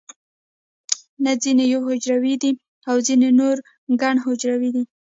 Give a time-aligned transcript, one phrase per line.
[1.23, 2.51] نه ځینې یو حجروي دي
[2.89, 3.57] او ځینې نور
[4.01, 4.83] ګڼ حجروي دي